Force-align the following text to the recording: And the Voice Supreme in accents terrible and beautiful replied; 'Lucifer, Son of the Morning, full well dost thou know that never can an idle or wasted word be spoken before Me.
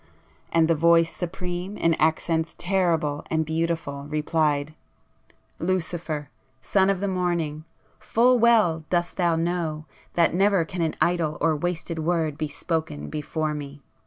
And 0.51 0.67
the 0.67 0.73
Voice 0.73 1.13
Supreme 1.15 1.77
in 1.77 1.93
accents 2.01 2.55
terrible 2.57 3.23
and 3.29 3.45
beautiful 3.45 4.07
replied; 4.09 4.73
'Lucifer, 5.59 6.31
Son 6.59 6.89
of 6.89 6.99
the 7.01 7.07
Morning, 7.07 7.65
full 7.99 8.39
well 8.39 8.83
dost 8.89 9.17
thou 9.17 9.35
know 9.35 9.85
that 10.15 10.33
never 10.33 10.65
can 10.65 10.81
an 10.81 10.95
idle 10.99 11.37
or 11.39 11.55
wasted 11.55 11.99
word 11.99 12.35
be 12.35 12.47
spoken 12.47 13.11
before 13.11 13.53
Me. 13.53 13.83